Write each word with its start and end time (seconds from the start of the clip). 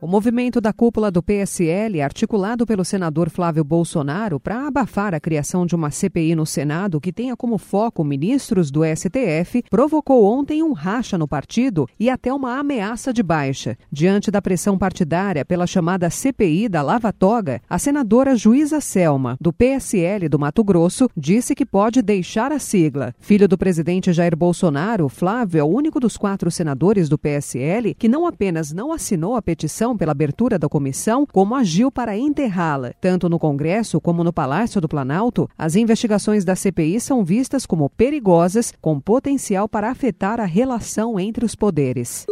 O 0.00 0.06
movimento 0.06 0.60
da 0.60 0.72
cúpula 0.72 1.10
do 1.10 1.20
PSL, 1.20 2.00
articulado 2.00 2.64
pelo 2.64 2.84
senador 2.84 3.28
Flávio 3.28 3.64
Bolsonaro 3.64 4.38
para 4.38 4.68
abafar 4.68 5.12
a 5.12 5.18
criação 5.18 5.66
de 5.66 5.74
uma 5.74 5.90
CPI 5.90 6.36
no 6.36 6.46
Senado 6.46 7.00
que 7.00 7.12
tenha 7.12 7.36
como 7.36 7.58
foco 7.58 8.04
ministros 8.04 8.70
do 8.70 8.82
STF, 8.84 9.64
provocou 9.68 10.24
ontem 10.24 10.62
um 10.62 10.72
racha 10.72 11.18
no 11.18 11.26
partido 11.26 11.88
e 11.98 12.08
até 12.08 12.32
uma 12.32 12.60
ameaça 12.60 13.12
de 13.12 13.24
baixa. 13.24 13.76
Diante 13.90 14.30
da 14.30 14.40
pressão 14.40 14.78
partidária 14.78 15.44
pela 15.44 15.66
chamada 15.66 16.08
CPI 16.08 16.68
da 16.68 16.80
Lava 16.80 17.12
Toga, 17.12 17.60
a 17.68 17.76
senadora 17.76 18.36
Juíza 18.36 18.80
Selma, 18.80 19.36
do 19.40 19.52
PSL 19.52 20.28
do 20.28 20.38
Mato 20.38 20.62
Grosso, 20.62 21.10
disse 21.16 21.56
que 21.56 21.66
pode 21.66 22.02
deixar 22.02 22.52
a 22.52 22.60
sigla. 22.60 23.12
Filho 23.18 23.48
do 23.48 23.58
presidente 23.58 24.12
Jair 24.12 24.36
Bolsonaro, 24.36 25.08
Flávio 25.08 25.58
é 25.58 25.64
o 25.64 25.66
único 25.66 25.98
dos 25.98 26.16
quatro 26.16 26.52
senadores 26.52 27.08
do 27.08 27.18
PSL 27.18 27.94
que 27.94 28.08
não 28.08 28.28
apenas 28.28 28.72
não 28.72 28.92
assinou 28.92 29.34
a 29.34 29.42
petição 29.42 29.87
pela 29.96 30.12
abertura 30.12 30.58
da 30.58 30.68
comissão, 30.68 31.26
como 31.26 31.54
agiu 31.54 31.90
para 31.90 32.16
enterrá-la. 32.16 32.92
Tanto 33.00 33.28
no 33.28 33.38
Congresso 33.38 34.00
como 34.00 34.22
no 34.22 34.32
Palácio 34.32 34.80
do 34.80 34.88
Planalto, 34.88 35.48
as 35.56 35.76
investigações 35.76 36.44
da 36.44 36.54
CPI 36.54 37.00
são 37.00 37.24
vistas 37.24 37.64
como 37.64 37.88
perigosas, 37.90 38.72
com 38.80 39.00
potencial 39.00 39.68
para 39.68 39.90
afetar 39.90 40.40
a 40.40 40.44
relação 40.44 41.18
entre 41.18 41.44
os 41.44 41.54
poderes. 41.54 42.26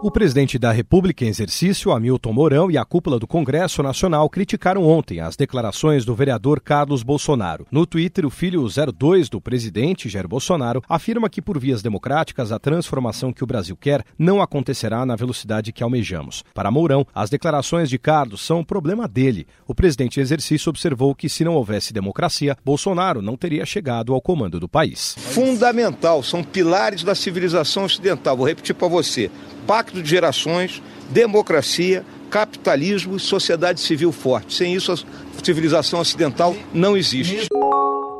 O 0.00 0.12
presidente 0.12 0.60
da 0.60 0.70
República 0.70 1.24
em 1.24 1.28
exercício, 1.28 1.90
Hamilton 1.90 2.32
Mourão, 2.32 2.70
e 2.70 2.78
a 2.78 2.84
cúpula 2.84 3.18
do 3.18 3.26
Congresso 3.26 3.82
Nacional 3.82 4.30
criticaram 4.30 4.84
ontem 4.84 5.18
as 5.18 5.34
declarações 5.34 6.04
do 6.04 6.14
vereador 6.14 6.60
Carlos 6.60 7.02
Bolsonaro. 7.02 7.66
No 7.68 7.84
Twitter, 7.84 8.24
o 8.24 8.30
filho 8.30 8.64
02 8.68 9.28
do 9.28 9.40
presidente, 9.40 10.08
Jair 10.08 10.28
Bolsonaro, 10.28 10.84
afirma 10.88 11.28
que, 11.28 11.42
por 11.42 11.58
vias 11.58 11.82
democráticas, 11.82 12.52
a 12.52 12.60
transformação 12.60 13.32
que 13.32 13.42
o 13.42 13.46
Brasil 13.46 13.76
quer 13.76 14.04
não 14.16 14.40
acontecerá 14.40 15.04
na 15.04 15.16
velocidade 15.16 15.72
que 15.72 15.82
almejamos. 15.82 16.44
Para 16.54 16.70
Mourão, 16.70 17.04
as 17.12 17.28
declarações 17.28 17.90
de 17.90 17.98
Carlos 17.98 18.40
são 18.40 18.60
um 18.60 18.64
problema 18.64 19.08
dele. 19.08 19.48
O 19.66 19.74
presidente 19.74 20.20
em 20.20 20.22
exercício 20.22 20.70
observou 20.70 21.12
que, 21.12 21.28
se 21.28 21.42
não 21.42 21.56
houvesse 21.56 21.92
democracia, 21.92 22.56
Bolsonaro 22.64 23.20
não 23.20 23.36
teria 23.36 23.66
chegado 23.66 24.14
ao 24.14 24.20
comando 24.20 24.60
do 24.60 24.68
país. 24.68 25.16
Fundamental, 25.18 26.22
são 26.22 26.44
pilares 26.44 27.02
da 27.02 27.16
civilização 27.16 27.82
ocidental. 27.82 28.36
Vou 28.36 28.46
repetir 28.46 28.76
para 28.76 28.86
você 28.86 29.28
pacto 29.68 30.02
de 30.02 30.08
gerações, 30.08 30.82
democracia, 31.10 32.02
capitalismo 32.30 33.16
e 33.16 33.20
sociedade 33.20 33.80
civil 33.80 34.10
forte. 34.10 34.54
Sem 34.54 34.74
isso, 34.74 34.92
a 34.92 35.44
civilização 35.44 36.00
ocidental 36.00 36.56
não 36.72 36.96
existe. 36.96 37.48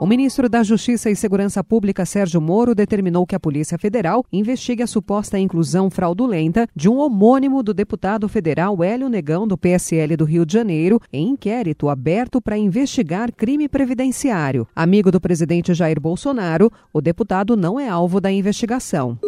O 0.00 0.06
ministro 0.06 0.48
da 0.48 0.62
Justiça 0.62 1.10
e 1.10 1.16
Segurança 1.16 1.62
Pública, 1.62 2.04
Sérgio 2.06 2.40
Moro, 2.40 2.74
determinou 2.74 3.26
que 3.26 3.34
a 3.34 3.40
Polícia 3.40 3.78
Federal 3.78 4.24
investigue 4.32 4.82
a 4.82 4.86
suposta 4.86 5.38
inclusão 5.38 5.90
fraudulenta 5.90 6.66
de 6.74 6.88
um 6.88 6.96
homônimo 6.96 7.62
do 7.62 7.74
deputado 7.74 8.26
federal 8.26 8.82
Hélio 8.82 9.08
Negão, 9.08 9.46
do 9.46 9.56
PSL 9.56 10.16
do 10.16 10.24
Rio 10.24 10.46
de 10.46 10.52
Janeiro, 10.54 10.98
em 11.12 11.28
inquérito 11.28 11.90
aberto 11.90 12.40
para 12.40 12.56
investigar 12.56 13.30
crime 13.32 13.68
previdenciário. 13.68 14.66
Amigo 14.74 15.10
do 15.10 15.20
presidente 15.20 15.74
Jair 15.74 16.00
Bolsonaro, 16.00 16.72
o 16.92 17.02
deputado 17.02 17.54
não 17.54 17.78
é 17.78 17.88
alvo 17.88 18.20
da 18.20 18.32
investigação. 18.32 19.18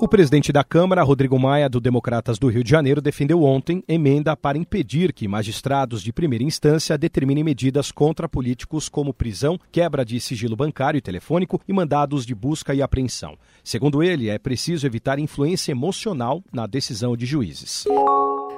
O 0.00 0.08
presidente 0.08 0.52
da 0.52 0.64
Câmara, 0.64 1.04
Rodrigo 1.04 1.38
Maia, 1.38 1.68
do 1.68 1.80
Democratas 1.80 2.36
do 2.36 2.48
Rio 2.48 2.64
de 2.64 2.70
Janeiro, 2.70 3.00
defendeu 3.00 3.44
ontem 3.44 3.82
emenda 3.86 4.36
para 4.36 4.58
impedir 4.58 5.12
que 5.12 5.28
magistrados 5.28 6.02
de 6.02 6.12
primeira 6.12 6.42
instância 6.42 6.98
determinem 6.98 7.44
medidas 7.44 7.92
contra 7.92 8.28
políticos 8.28 8.88
como 8.88 9.14
prisão, 9.14 9.58
quebra 9.70 10.04
de 10.04 10.18
sigilo 10.18 10.56
bancário 10.56 10.98
e 10.98 11.00
telefônico 11.00 11.60
e 11.66 11.72
mandados 11.72 12.26
de 12.26 12.34
busca 12.34 12.74
e 12.74 12.82
apreensão. 12.82 13.38
Segundo 13.62 14.02
ele, 14.02 14.28
é 14.28 14.36
preciso 14.36 14.84
evitar 14.84 15.18
influência 15.20 15.70
emocional 15.70 16.42
na 16.52 16.66
decisão 16.66 17.16
de 17.16 17.24
juízes. 17.24 17.84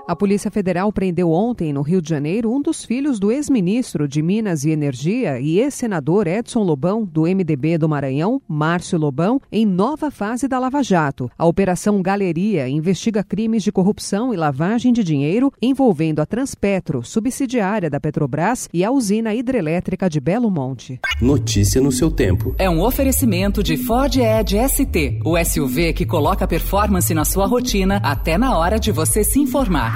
A 0.08 0.14
Polícia 0.14 0.52
Federal 0.52 0.92
prendeu 0.92 1.32
ontem, 1.32 1.72
no 1.72 1.82
Rio 1.82 2.00
de 2.00 2.08
Janeiro, 2.08 2.52
um 2.52 2.62
dos 2.62 2.84
filhos 2.84 3.18
do 3.18 3.32
ex-ministro 3.32 4.06
de 4.06 4.22
Minas 4.22 4.64
e 4.64 4.70
Energia 4.70 5.40
e 5.40 5.58
ex-senador 5.58 6.28
Edson 6.28 6.62
Lobão, 6.62 7.04
do 7.04 7.22
MDB 7.22 7.76
do 7.76 7.88
Maranhão, 7.88 8.40
Márcio 8.46 9.00
Lobão, 9.00 9.40
em 9.50 9.66
nova 9.66 10.08
fase 10.08 10.46
da 10.46 10.60
Lava 10.60 10.80
Jato. 10.80 11.28
A 11.36 11.44
Operação 11.44 12.00
Galeria 12.00 12.68
investiga 12.68 13.24
crimes 13.24 13.64
de 13.64 13.72
corrupção 13.72 14.32
e 14.32 14.36
lavagem 14.36 14.92
de 14.92 15.02
dinheiro 15.02 15.52
envolvendo 15.60 16.20
a 16.20 16.26
Transpetro, 16.26 17.02
subsidiária 17.02 17.90
da 17.90 17.98
Petrobras, 17.98 18.68
e 18.72 18.84
a 18.84 18.92
usina 18.92 19.34
hidrelétrica 19.34 20.08
de 20.08 20.20
Belo 20.20 20.52
Monte. 20.52 21.00
Notícia 21.20 21.80
no 21.80 21.90
seu 21.90 22.12
tempo. 22.12 22.54
É 22.58 22.70
um 22.70 22.80
oferecimento 22.80 23.60
de 23.60 23.76
Ford 23.76 24.14
Edge 24.14 24.56
ST, 24.68 25.20
o 25.24 25.36
SUV 25.44 25.92
que 25.92 26.06
coloca 26.06 26.46
performance 26.46 27.12
na 27.12 27.24
sua 27.24 27.46
rotina 27.46 27.96
até 28.04 28.38
na 28.38 28.56
hora 28.56 28.78
de 28.78 28.92
você 28.92 29.24
se 29.24 29.40
informar. 29.40 29.95